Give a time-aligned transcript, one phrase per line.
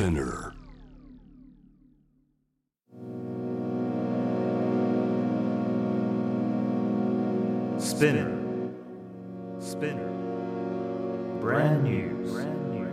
[0.00, 0.54] Spinner.
[7.76, 8.32] Spinner.
[9.58, 10.08] Spinner.
[11.38, 12.32] Brand news.
[12.32, 12.88] Brand new.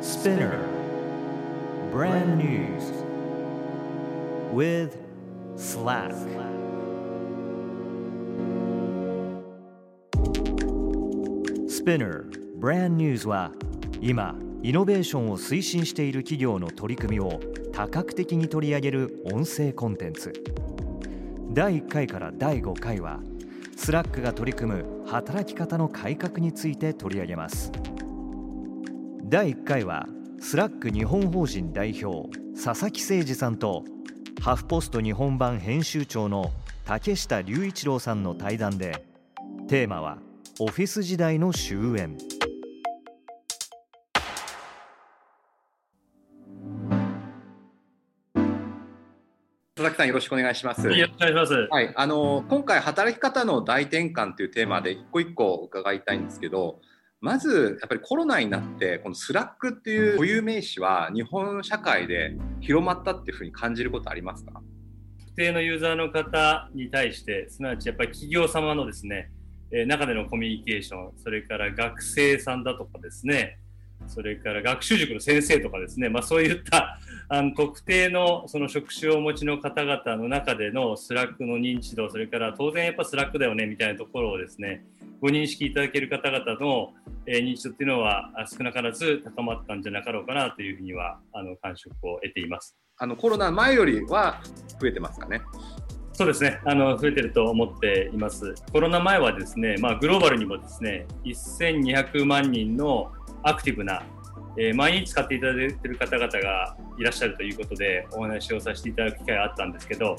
[0.00, 0.58] Spinner.
[1.92, 2.82] Brand news.
[4.52, 4.98] With
[5.54, 6.10] Slack.
[11.68, 12.28] SPINEAR
[12.62, 13.50] Brand News は
[14.04, 14.34] 今
[14.64, 17.38] イノベーションを推進している企業の取り組みを
[17.72, 20.32] 多角的に取り上げる音声コンテンツ。
[21.52, 23.20] 第1回から第5回は
[23.76, 27.70] Slack が取り組む働き方の改革について取り上げます。
[29.22, 30.08] 第1回は
[30.40, 32.28] Slack 日本法人代表
[32.60, 33.84] 佐々木聖治さんと
[34.40, 36.50] ハフポスト日本版編集長の
[36.84, 39.04] 竹下隆一郎さんの対談で
[39.68, 40.18] テーマは
[40.58, 42.31] オフィス時代の終焉。
[49.82, 50.82] 佐々木さんよろしくお願いします。
[50.82, 51.54] よろしくお願いします。
[51.68, 56.80] はい、あの今回働き方の大転換というテーマで一個一個伺いたいんですけど、
[57.20, 64.62] まずやっぱりコロナになってこの Slack っていう固有名詞は日本社会で広まったっていうふうに感じることありますか？
[65.18, 69.32] 特定のユーザーの方に対して、すなわちやっぱり企業様のですね、
[69.72, 73.58] えー中でのコミュニケーション、それから学生さんだとかですね、
[74.06, 77.00] それから学習塾の先生とかですね、まあ、そういった
[77.34, 84.84] あの特定のその職種をお持ちの方々の中でのスラックの認知度、それから当然やっぱスラックだよねみたいなところをですね、
[85.18, 86.92] ご認識いただける方々の、
[87.24, 92.76] えー認知度っていうのはあ少なからず高まったんじゃなかろうかなというふうにはあの感触を得ています。
[92.98, 94.42] あのコロナ前よりは
[94.78, 95.40] 増えてますかね？
[96.12, 98.54] そうですね、あの増えてると思っています。
[98.74, 103.10] コロナ前はですね、まあ、グローバルにもですね、1200万人の
[103.42, 104.02] アクティブな、
[104.56, 110.16] えー毎日使っていただいている方々がいらっしゃるということで、お話をさせていただく機会があったんですけど、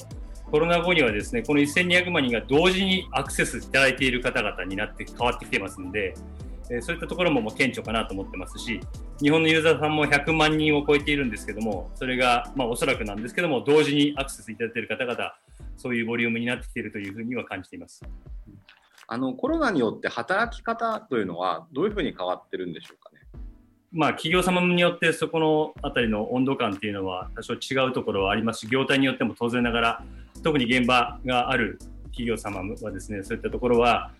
[0.50, 6.14] コロナ後にはですね、この1200万人が同時にアクセスいただいている方々になって変わってきてますので、
[6.70, 8.80] えーそういったところももう顕著かなと思ってますし、
[9.20, 15.34] 日本のユーザーさんも100万人を超えているんですけども、それが、まあ、おそらくなんですけども、同時にアクセスいただいている方々、
[15.76, 18.02] そういうボリュームになってきているというふうには感じています。
[19.06, 23.03] あのコロナによって働き方というのはどういうふうに変わってるんでしょうか？
[23.96, 30.04] まあ、企業様によってそこのあたりの温度感っていうのは多少違うところはありますし、業態によっても当然ながら、
[30.42, 34.10] 特に現場がある企業様はですね、そういったところは、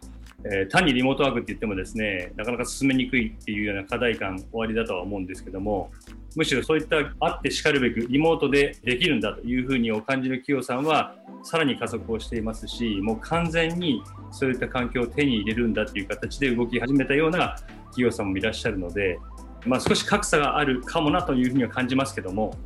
[0.44, 5.90] えー単にリモートワークって言ってもですね、なかなか進めにくいっていうような課題感おありだとは思うんですけども、
[6.36, 19.18] むしろそういったあってしかるべくリモートでできるんだというふうにお感じる企業さんはさらに加速をしていますし、もう完全にそういった環境を手に入れるんだっていう形で動き始めたような企業さんもいらっしゃるので、
[19.66, 22.56] まあ、少し格差があるかもなというふうには感じますけども、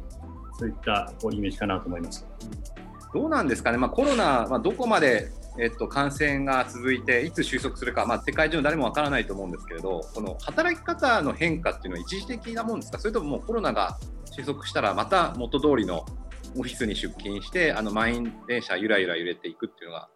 [0.59, 2.27] そういったこうイメージかなと思います。
[3.15, 13.99] どうなんですかね、まあ、コロナ、まあ、どこまで、えっと、感染が続いて、いつ収束するか、まあ、世界中の誰もわからないと思うんですけれど、この働き方の変化っていうのは一時的なもんですか、それとももうコロナが
[14.31, 16.05] 収束したら、また元通りの
[16.57, 20.09] オフィスに出勤して、あの満員電車、ゆらゆら揺れていくっていうのが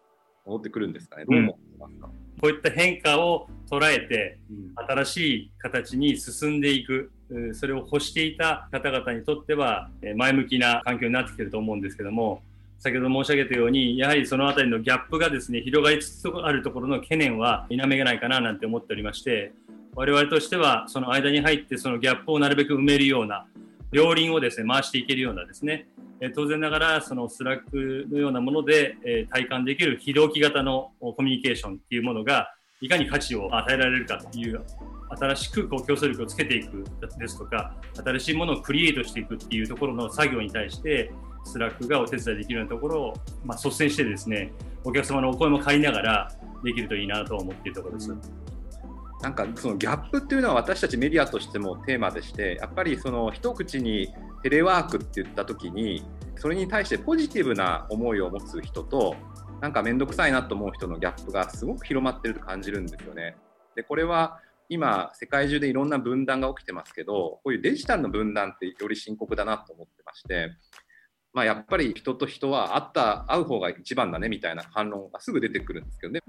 [0.45, 2.09] 戻ってくるんですかね、どう思いますか？
[2.43, 4.37] こういった変化を捉えて、
[4.75, 7.09] 新しい形に進んでいく、
[7.53, 12.41] それを欲していた方々にとっては、えー前向きな環境になってきてると思うんですけども、
[12.79, 19.53] 先ほど申し上げたように、やはりそのあたりのギャップがですね、広がりつつあるところの懸念は否めがないかななんて思っておりまして、
[19.95, 23.45] 我々としては、その間に入って、そのギャップをなるべく埋めるような、
[23.93, 25.87] 両輪をですね、回していけるようなですね、
[26.19, 34.61] え当然ながら、そのスラックのようなもので、え体感できる非同期型のコミュニケーションっていうものが、いかに価値を与えられるかという、
[35.09, 36.83] 新しくこう競争力をつけていく
[37.19, 41.11] ですとか、新しいものをクリエイトしていくっていうところの作業に対して、
[41.45, 43.13] スラックがお手伝いできるようなところを、
[43.45, 44.51] まあ、率先してですね、
[44.83, 46.31] お客様のお声も借りながら
[46.63, 48.15] できるといいなと思っているところです。
[49.23, 56.03] なんかそのギャップっていうのは私たちメディアとしてもテーマでしてやっぱりその一口にテレワークって言った時に
[56.35, 59.15] それに対してポジティブな思いを持つ人と
[59.61, 63.37] なんか面倒くさいなと思う人のギャップがすごく広まってると感じるんですよね。
[63.77, 70.51] でこれは今世界中でいろんな分断が起きてますけどこういうデジタルの分断ってより深刻だなと思ってまして
[71.33, 76.21] まあ、やっぱり人と人は会った会う方が一番だねみたいな反論がすぐ出てくるんですけどね、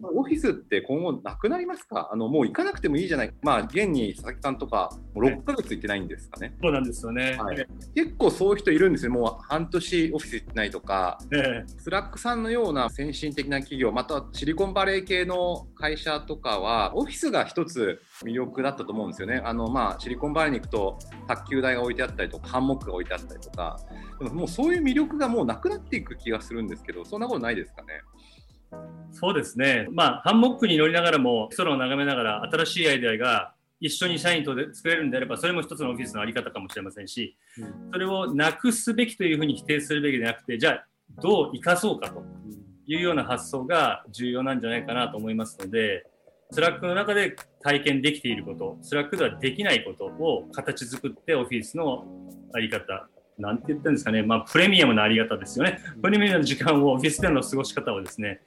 [0.00, 2.10] うん、オフィスって今後なくなりますか？
[2.12, 6.54] あのもう行かなくてもいいじゃない、まあ、現に佐々木さんとか、もう6ヶ月行ってないんですかね。
[6.62, 11.18] そうなんですよね、はい、結構そういう人いるんですよ、もう半年オフィス行ってないとか、
[11.78, 19.42] スラックさんのような先進的な企業、またシリコンバレー系の会社とかは、オフィスが一つ魅力だったと思うんですよね。
[19.44, 20.98] あのまあ、シリコンバレーに行くと、
[21.28, 23.78] 卓球台が置いてあったりとか、ハンモックが置いてあったりとか、
[24.18, 28.00] でももうそういう魅力がもうなくなっていく気がするんですけど、そんなことないですかね？
[29.10, 37.36] そうですね、まあ、ハンモックに乗りながらも、空を眺めながら、新しいアイデアが一緒に社員と作れるんであれば、それも一つのオフィスの在り方かもしれませんし、
[37.92, 40.86] それをなくすべきというふうに否定するべきでなくて、じゃあ、
[41.20, 42.24] どう生かそうかと
[42.86, 46.06] いうような発想が重要なんじゃないかなと思いますので、
[46.52, 52.04] スラックの中で体験できていること、スラックではできないことを形作ってオフィスの
[52.52, 53.08] 在り方、
[53.38, 55.78] なんて言ったんですかね、まあ、プレミアムなあり方ですよね。
[56.02, 58.42] プレミアムの時間をオフィスでの過ごし方をですね、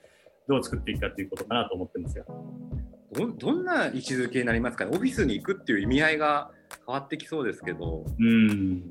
[0.48, 2.26] どう作っていくかということかなと思ってますが。
[3.12, 6.52] どどんな位置づけになりますかね、オフィスに行くっていう意味合いが
[6.86, 8.06] 変わってきそうですけど。
[8.20, 8.84] うん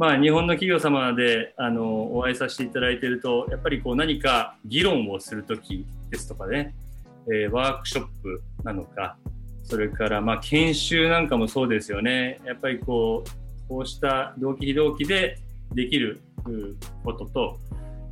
[0.00, 6.74] まあ、日本の企業様であのお会いさせていただいていると、やっぱりこう何か議論をするときですとかね、
[7.32, 9.16] えー、ワークショップなのか、
[9.64, 12.40] それからまあ研修なんかもそうですよね。
[12.44, 15.38] やっぱりこう、こうした同期非同期で
[15.74, 16.20] できる
[17.04, 17.58] ことと、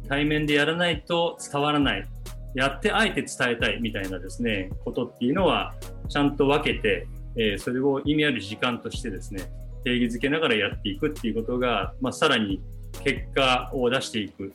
[0.09, 2.07] 対面でやらないと伝わらない、
[2.55, 5.75] やってあえて伝えたいみたいなですね、ことっていうのは、
[6.09, 9.43] ちゃんと分けて、えー、それを意味ある時間としてですね、
[9.85, 12.61] 定義づけながらやっていくっていうことが、まあ、さらに
[13.05, 14.53] 結果を出していく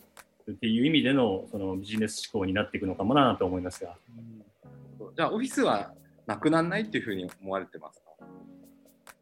[0.51, 3.95] っていう意味でのそのビジネス思考になっていくのかもなと思いますが。
[5.15, 5.93] じゃあオフィスは
[6.25, 8.11] なくならないっていうふうに思われてますか？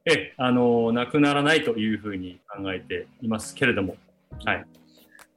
[0.05, 3.95] えあのなくならないというふうに考えていますけれども、
[4.45, 4.65] はい、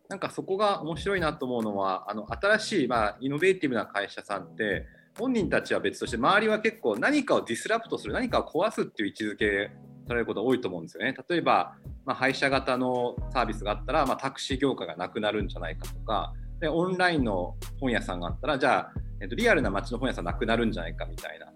[0.09, 4.87] なんかそこが面白いなと思うのはあの新しい、まあ、イノベーティブな会社さんって
[5.19, 9.71] 本人たちは別として周りは結構何かをディスラプトする何かを壊すっていう位置づけ
[10.07, 11.15] されることが多いと思うんですよね。
[11.29, 18.93] 例えば、まあ、配車型のサービスがあったら、まあ、タクシー業界がなくなるんじゃないかとかでオンラインの本屋さんがあったらじゃあ
[19.23, 21.47] えっと、リアルな街の本屋さんなくなるんじゃないかみたいな。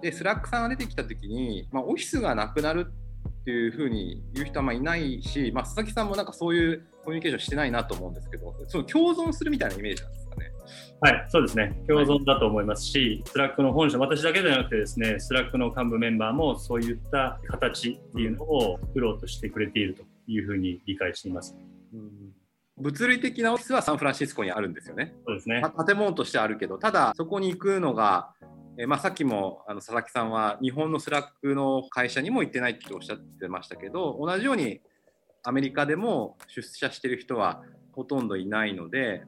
[0.00, 2.92] で、スラックさんが出てきたときに、まあ、オフィスがなくなる
[3.42, 10.52] っていうふうに言う人はまあいないし、まあ、佐々木さんもなんかそういうコミュニケーションしてないなと思うんですけど、その共存するみたいなイメージなんですかね。
[11.00, 11.80] はい、そうですね。
[11.86, 21.56] 共存だと思いますし、はい、スラックの本社、私だけではなくてですね、スラックの幹部メンバーもそういった形っていうのを作ろうとしてくれているというふうに理解しています。
[21.94, 22.25] うん
[22.78, 25.14] 物理的なオフィスはサンフランシスコにあるんですよね。
[25.26, 25.62] そうですね。
[25.86, 28.32] 建物としてあるけど、ただそこに行くのが、
[28.78, 34.80] えまあ、さっきもあの佐々木さんは日本のスラックの会社にも行ってないっておっしゃってましたけど、同じように
[35.42, 37.62] アメリカでも出社してる人は
[37.92, 39.22] ほとんどいないので、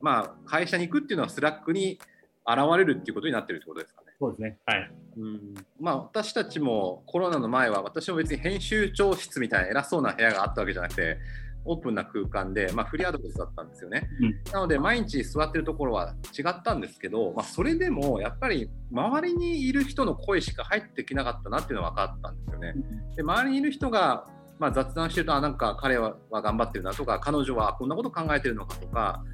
[0.00, 1.98] まあ、会社に行くっていうのはスラックに
[2.46, 4.12] 現れるっていうことになってるってことですかね。
[4.20, 4.58] そうですね。
[4.66, 4.90] はい。
[5.18, 11.18] うんまあ、私たちもコロナの前は私も別に編集長室みたいな偉そうな部屋があったわけじゃなくて
[11.64, 14.08] オープンな空間で、まあ、フリーアドレスだったんですよね。
[14.20, 22.74] うん、なので毎日座ってるところは違ったんですけど、まあ、それでもやっぱり周りにいる人の声しか入ってきなかったなっていうのは分かったんですよね。
[23.16, 24.26] で周りにいる人が
[24.58, 29.24] まあ、雑談してるとあなんか彼は頑張ってるなとか彼女はこんなこと考えてるのかとか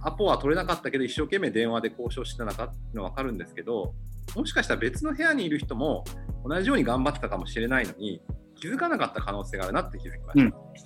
[0.00, 3.94] アポは取れなかったけど一生懸命電話で交渉してたのかっていうのは分かるんですけど
[4.36, 6.04] もしかしたら別の部屋にいる人も
[6.44, 8.22] 同じように頑張ってたかもしれないのに
[8.60, 10.38] 気づかなかった可能性があるなって気づきまし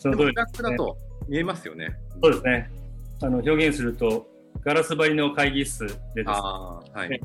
[0.02, 0.10] た。
[0.10, 1.96] うん、その通だと見えますよね。
[2.22, 2.70] そうですね。
[3.22, 4.26] あの表現すると、
[4.62, 7.20] ガラス張りの会議室でですね、はい、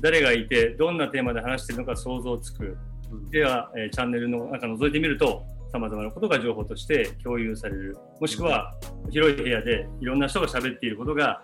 [0.00, 2.76] 誰がいて、どんなテーマで話しているのか想像つく。
[3.10, 7.96] うん、では、えー、チャンネルの中覗いてみると、さまざまなことが情報として共有される。
[8.20, 8.72] もしくは、
[9.10, 11.42] 広い部屋でいろんな人が喋っていることが、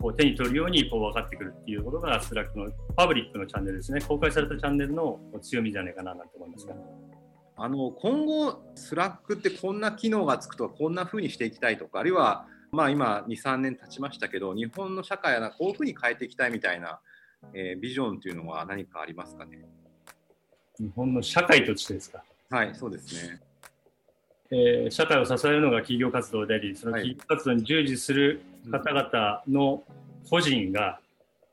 [0.00, 4.00] こう手に取るようにこう分かってくるっていうことが、スラックのパブリックのチャンネルですね。
[4.00, 6.74] 公開されたチャンネルの強みじゃないかななんて思いますが。
[7.56, 17.00] あの今後、スラックってこんな機能がつくとか、こんな風にしていきたいとか、あるいは、まあ、今、2、3年経ちましたけど、日本の社会はこういう風に変えていきたいみたいな、
[17.52, 19.64] えー、ビジョンというのは何かありますかね？
[20.78, 22.24] 日本の社会としてですか？
[22.50, 23.40] はい、そうですね。
[24.50, 29.82] えー、社会を支えるのが企業活動であり、その企業活動に従事する方々の
[30.28, 31.00] 個人が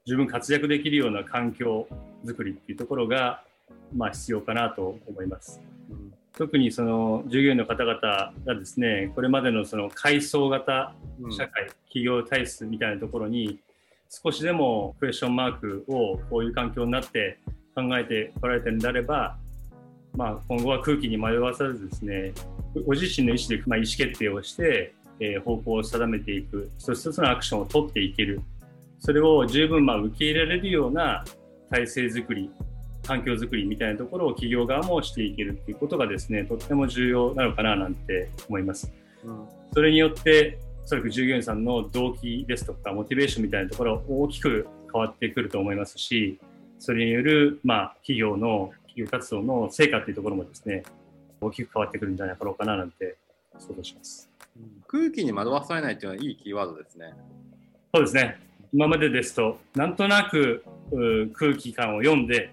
[0.06, 1.88] 十分活躍できるような環境
[2.25, 3.44] づくりっていうところが、
[3.96, 5.60] まあ、必要かなと思います。
[6.39, 8.00] 特にその従業員の方々
[8.46, 10.96] がですねこれまでのその階層型
[11.29, 13.60] 社会、うん、企業体質みたいなところに
[14.10, 17.38] 少しでもクエスチョンマークをこういう環境になって
[17.75, 19.38] 考えてこられてるんであれば、
[20.15, 22.34] まあ、今後は空気に迷わさずですね
[22.88, 28.41] ご自身の意思でまあ意思決定をしてえー、方向を定めていく、一つ一つのアクションを取っていける、
[29.00, 31.24] それを十分まあ受け入れられるような
[31.69, 32.50] 体制づくり、
[33.10, 38.94] 環境づくりみたいなところを企業側もしていけるっていうことがですね、とっても重要なのかななんて思います。
[39.24, 46.38] うん、それによって、おそらく従業員さんの動機ですとか、モチベーションみたいなところ大きく変わってくると思いますし、
[46.78, 50.84] それによる、まあ、企業の、企業活動の成果っていうところもですね、
[51.42, 53.16] 大きく変わってくるんじゃないかろうかななんて
[53.58, 54.30] 想像します。
[54.88, 57.13] 空気に惑わされないっていうのはいいキーワードですね。
[57.92, 58.38] そうですね。
[58.72, 60.63] 今までですと、なんとなく
[61.34, 62.51] 空気感を読んで、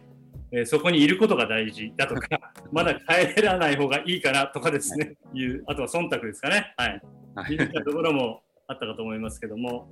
[0.53, 2.29] えー、そこにいることが大事だとか、
[2.73, 6.75] まだ帰らない方がいいかなとかですね、はい、いうあとは忖度ですかね。
[6.76, 7.03] はい。
[7.35, 9.88] はい、ところもあったかと思いますけども、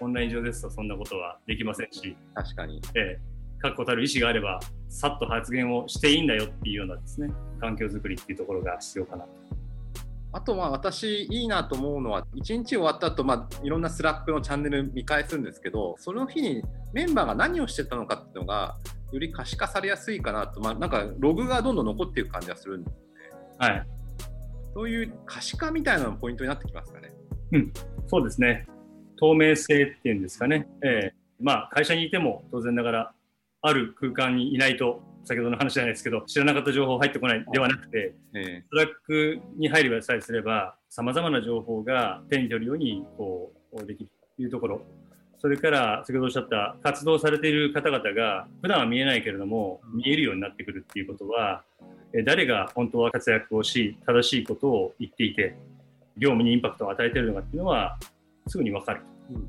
[0.00, 2.80] オンライン上ですとそんなことはできませんし、確かに。
[2.94, 9.46] えー、確固たる意思があれば、さっと発言をしていいんだよっていうようなですね、環境づくりっていうところが必要かなと。
[10.36, 18.76] あとは私いいなと思うのは1日終わった後、まあいろんなスラックのチャンネル見返すんですけどその日にメンバーが何をしてたのかっていうのが
[19.12, 22.98] より可視化されやすいかなと、まあ、なんかログがどんどん残っていく感じがするんですね。
[23.58, 23.86] はい。
[24.74, 27.12] そういう可視化みたいなのポイントになってきますかね。
[27.52, 27.72] うん、
[28.08, 28.66] そうですね。
[29.18, 30.68] 透明性っていうんですかね。
[30.82, 33.12] えー、まあ会社にいても当然ながら
[33.62, 44.82] ある空間にいないと先ほどの話じゃないですけど知らなかった情報入ってこないではなくて、えスラックに入ればさえすればさまざまな情報が手に取るようにこうできるというところ
[45.38, 51.62] それから先ほどおっしゃった活動されている方々が普段は見えないけれども見えるようになってくるっていうことは
[52.24, 55.56] 誰が本当は活躍をし正しいことを言っていて
[56.16, 57.98] 業務にインパクトを与えているのかっていうのは
[58.46, 59.48] すぐに分かる、うん、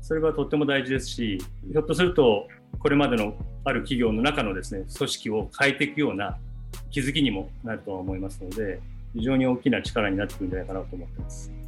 [0.00, 1.38] それがとっても大事ですし
[1.72, 2.46] ひょっとすると
[2.78, 3.34] これまでの
[3.64, 6.38] ある企業の中のですね組織を変えていくような
[6.90, 8.80] 気づきにもなるとは思いますので
[9.14, 11.67] 非常に大きな力になってくるんじゃないかなと思ってます。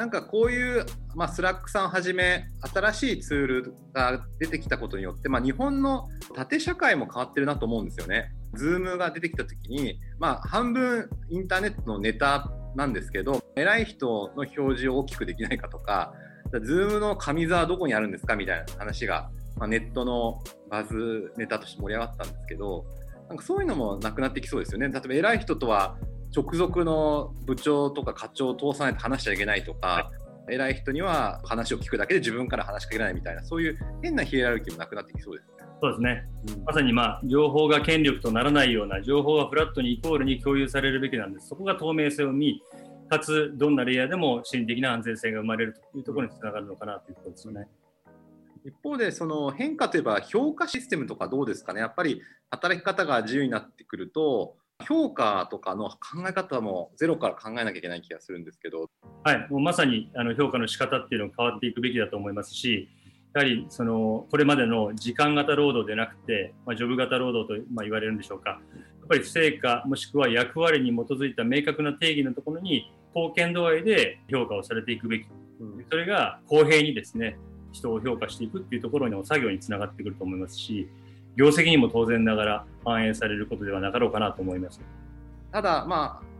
[0.00, 8.32] なんかこういう、まあ、スラックさんはじめ新しいツールが出てきたことによって、まあ、日本の縦社会も変わってるなと思うんですよね。
[8.54, 16.14] ズームが出てきた時に、まあ、半分インターネットのネタなんですけど偉い人の表示を大きくできないかとか
[16.62, 19.28] ズームの上座はどこにあるんですかみたいな話が
[19.58, 22.86] まあ、ネットのバズネタとして盛り上がったんですけど
[23.28, 25.96] なんかそういうのもなくなってきそうですよね例えば偉い人とは
[26.34, 30.10] 直属の部長とか課長を通さないと話しちゃいけないとか、は
[30.50, 35.66] い、偉い人には話を聞くだけで自分から話しかけないみたいなそういう変なヒエラルキーもなくなってきそうですね。
[35.82, 36.24] そうですね、
[36.56, 41.48] うん、まさに、まあ、情報が権力とならないような情報がフラットにイコールに共有されるべきなんです。
[41.48, 42.62] そこが透明性を見
[43.08, 47.66] かつどんなレイヤーでも心理的な安全性が生まれるというところにつながるのかなということですよね。
[48.64, 51.80] 一方でその変化といえば評価システムとかどうですかね。
[51.80, 52.20] やっぱり
[52.50, 54.56] 働き方が自由になってくると
[54.86, 58.90] 評価とかの考え方もゼロから考えなきゃいけない気がするんですけど、
[59.24, 62.88] はい、もうまさにあの評価の仕方っていうのが変わっていくべきだと思いますし
[63.34, 68.50] やはりそのこれまでの時間型労働でなくて、まあ、ジョブ型労働とまあ言われるんでしょうか。
[68.50, 75.26] やっぱり成果もしくは役割に基づいた明確な定義のところに貢献度合いで評価をされていくべき、
[75.90, 77.36] それが公平にですね
[77.72, 80.88] 人を評価していくっていうところの作業につながってくると思いますし
[81.36, 84.80] 業績にも当然ながら反映されることではなかろうかなと思います。
[85.52, 86.30] ただまあ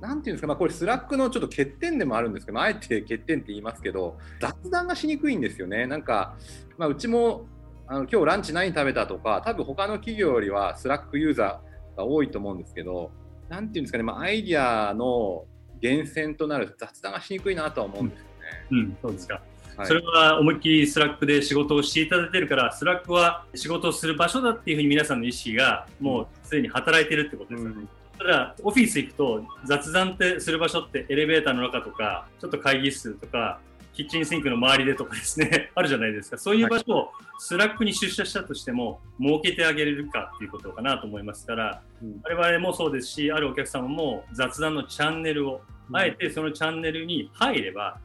[0.00, 6.36] なんていうんですか、まあ、これスラックのちょっと欠点でもあるんですけど、あえて欠点って言いますけど雑談がしにくいんですよねなんか、
[6.76, 7.46] まあ、うちも
[7.88, 13.10] あの今日ランチ何食べたとか多分他の企業よりはスラックユーザーが多いと思うんですけど
[13.48, 15.46] なんていうんですかね、まあ、アイディアの
[15.82, 18.30] 源泉となる雑談がしにくいなとは思うんですよね。
[18.70, 19.42] うん、うん、そうですか
[19.84, 27.64] それは思いっきり Slackで仕事をしていただいてるから、 Slackは仕事をする場所だっていうふうに皆さんの意識がもうすでに働いてるってことです。
[27.64, 27.76] よね。
[27.76, 27.88] うん。
[28.18, 33.60] ただ、オフィス行くと雑談ってする場所ってエレベーターの中とか、ちょっと会議室とか、
[33.98, 36.38] キッチンシンクの周りでとかですね、 あるじゃないですか。
[36.38, 47.98] そういう場所を Slackに出社したとしても、設けてあげれるかっていうことかなと思いますから、うん、我々もそうですし、あるお客様も雑談のチャンネルを、あえてそのチャンネルに入れば、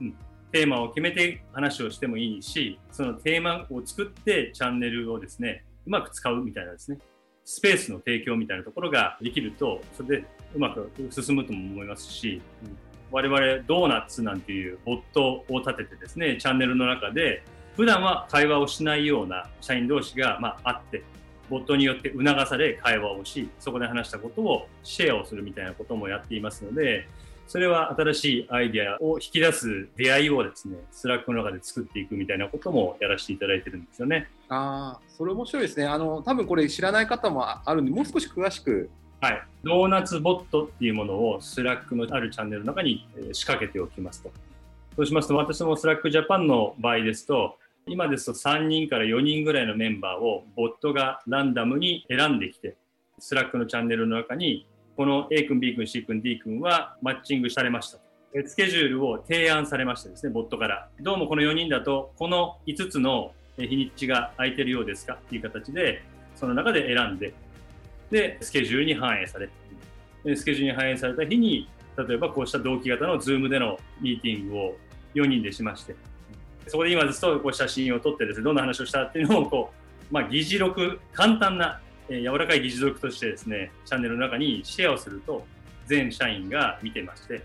[0.00, 0.14] うん、
[0.52, 6.98] テーマを決めて話をしてもいいし、そのテーマを作ってチャンネルをですね、うまく使うみたいなですね、
[7.44, 12.40] スペースの提供みたいなところができると、それでうまく進むとも思いますし、
[13.10, 17.42] 我々ドーナツなんていうボットを立ててですね、チャンネルの中で、
[17.76, 21.02] 普段は会話をしないような社員同士が、まあ、あって、
[21.48, 27.08] ボットによって促され会話をし、そこで話したことをシェアをするみたいなこともやっていますので、
[27.50, 34.30] それは新しいアイデアを引き出す出会いをですね、 Slackの中で作っていくみたいなこともやらせていただいてるんですよね。
[34.48, 35.84] ああ、それ面白いですね。
[35.84, 38.88] あの、多分これ知らない方もあるんで、もう少し詳しく
[39.20, 39.42] はい。
[39.64, 44.30] ドーナツボットっていうものを Slackのあるチャンネルの中に仕掛けておきますと。
[44.94, 52.76] そうしますと、私も Slack Japan の場合ですと、今ですと3人から4人ぐらいのメンバーをボットがランダムに選んできて、
[53.18, 54.68] Slackのチャンネルの中に、
[55.00, 58.02] この A 君、B 君、C 君、D 君はマッチングされましたと。
[58.46, 60.90] スケジュールを提案されましてですね、ボットから。
[61.00, 65.14] どうもこの4人だと、この5つの日にちが空いてるようですか？
[65.14, 66.02] っていう形で、
[66.36, 67.32] その中で選んで、
[68.10, 69.48] で、スケジュールに反映され
[70.22, 71.66] て、スケジュールに反映された日に、
[71.96, 74.76] 例えばこうした同期型の Zoom でのミーティングを
[75.14, 75.96] 4人でしまして、
[76.66, 79.70] そこで今ですとこう写真を撮ってですね、どんな話をしたっていうのをこ
[80.10, 81.80] う、まあ、議事録、簡単な、
[82.10, 85.46] えー、柔らかい議事録としてですね、チャンネルの中にシェアをすると、
[85.86, 87.42] 全社員が見てまして、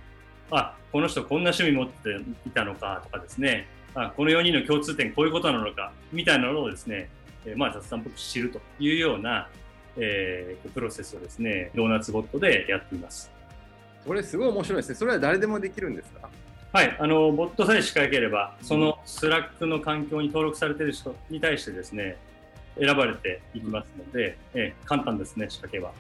[0.52, 2.18] あ、この人こんな趣味持って
[2.48, 7.10] いたのかとかですね、あこの4人の共通点こういうことなのかみたいなのをですね、
[7.46, 9.48] えー、まあ雑談っぽく知るというような、
[9.98, 13.32] えー、プロセスをですね、ドーナツボットでやっています。
[14.06, 14.96] これすごい面白いですね。
[14.96, 16.30] それは誰でもできるんですか？
[16.74, 22.18] はい、あのボットさえ仕掛ければ、その Slackの環境に登録されている人に対してですね、
[22.80, 25.92] 選ばれていきますので、え簡単ですね、仕掛けは。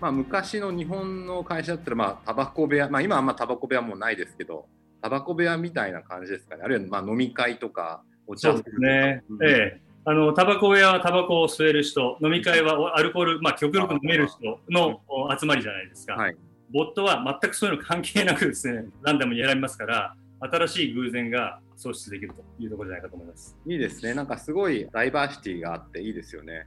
[0.00, 4.66] まあ、昔の日本の会社だったら、まあ、タバコ部屋、まあ、今はあんまタバコ部屋もないですけど、
[5.02, 9.80] タバコ部屋みたいな感じですかね、あるいはまあ飲み会とか、お茶そうですね、うん、ええ。
[10.06, 15.00] あのタバコ部屋はタバコを吸える人、飲み会はアルコール、まあ、極力飲める人の
[15.38, 16.14] 集まりじゃないですか。
[16.14, 16.36] はい、
[16.72, 23.56] ボットは全くそういうの関係なくですね、ランダムに選びますから、新しい偶然が創出できるというところじゃないかと思います。
[23.66, 24.12] いいですね。
[24.12, 26.66] なんかすごいダイバーシティがあっていいですよね。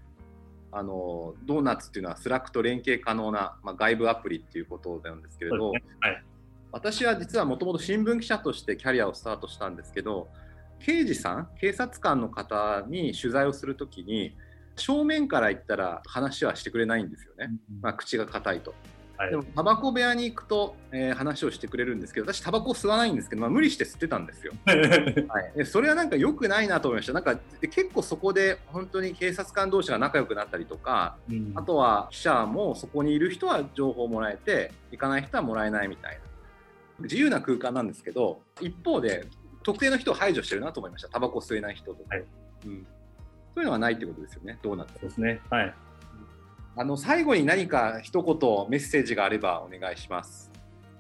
[0.72, 6.24] あのドーナツっていうのは Slackと連携可能な、まあ、外部アプリっていうことなんですけれど、ねはい、
[6.72, 10.30] 私は実はもともと新聞記者としてキャリアをスタートしたんですけど
[10.80, 14.36] 刑事さん警察官の方に取材をするときに
[14.76, 17.52] 正面から言ったら話はしてくれないんですよね、
[17.84, 18.74] まあ、口が硬いと。
[19.24, 27.14] はい、でもタバコ部屋に行くと、えー、話をしてくれるんですけど私タバコ吸わないんですけど、まあ、無理して吸ってたんですよ、 はい、でそれはなんか良くないなと思いました。
[27.14, 36.20] なんか結構そこで本当に警察官同士が仲良くなったりとか、うん、あとは記者もそこにいる人は情報をもらえて行かない人はもらえないみたいな。
[37.00, 39.26] 自由な空間なんですけど一方で
[39.64, 42.26] 特定の人を排除してるなと思いました、タバコ吸えない人とか、はい、
[42.66, 42.86] うん、
[43.56, 45.42] そういうのはないってことですよね、どうなってですね。
[45.50, 45.74] はい
[46.76, 48.36] あの最後に何か一言
[48.70, 50.52] メッセージがあればお願いします。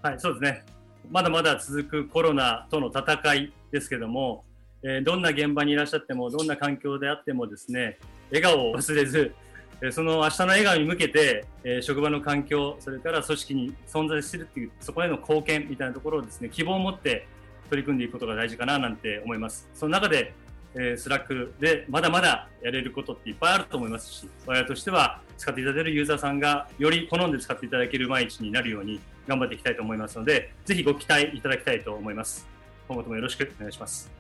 [0.03, 0.63] はい、そうですね。
[1.09, 4.45] まだまだ続くコロナとの戦いですけども、
[4.83, 7.97] えー、どんな現場にいらっしゃっても、どんな環境であってもですね、
[8.29, 9.33] 笑顔を忘れず、
[9.81, 17.27] えー、その明日の笑顔に向けて、えー、職場の環境、それから組織に存在するっていう、そこへの貢献みたいなところをですね、希望を持って
[17.69, 19.69] 取り組んでいくことが大事かななんて思います。
[19.73, 20.33] その中で、
[20.75, 32.47] えー、 Slackでまだまだやれることっていっぱいあると思いますし、我々としては使っていただけるユーザーさんがより好んで使っていただける毎日になるように頑張っていきたいと思いますので、ぜひご期待いただきたいと思います。
[32.87, 34.11] 今後ともよろしくお願いします。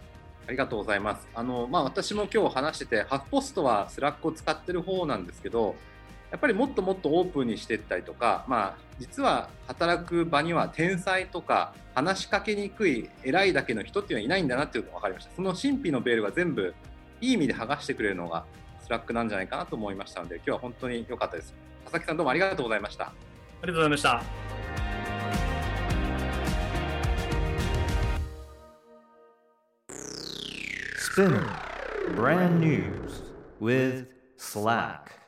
[0.47, 1.27] ありがとうございます。
[1.33, 5.75] あのまあ、私も今日話してて、ハフポストは Slackを使ってる方なんですけど、
[6.33, 15.31] やっぱりもっともっとオープンにしていったりとか、まあ、実は働く場には天才とか話しかけにくい偉いだけの人っていうのはいないんだなっていうのが分かりました。
[15.35, 16.73] その神秘のベールが全部
[17.21, 18.45] いい意味で剥がしてくれるのが
[18.81, 21.53] Slackなんじゃないかなと思いましたので今日は本当に良かったです。
[21.83, 23.05] 佐々木さんどうもありがとうございました。
[23.05, 23.11] あ
[23.61, 24.23] りがとうございました。
[31.15, 31.45] Spinner
[32.15, 33.21] Brand News
[33.61, 34.07] with
[34.39, 35.22] Slack